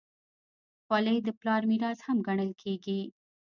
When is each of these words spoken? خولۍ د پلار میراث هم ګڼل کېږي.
خولۍ 0.85 1.17
د 1.23 1.29
پلار 1.39 1.61
میراث 1.69 1.99
هم 2.07 2.17
ګڼل 2.27 2.51
کېږي. 2.61 3.01